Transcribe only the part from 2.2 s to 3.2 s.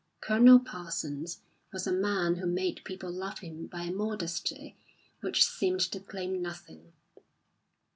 who made people